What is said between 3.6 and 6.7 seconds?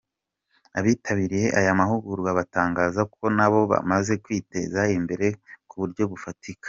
bamaze kwiteza imbere ku buryo bufatika.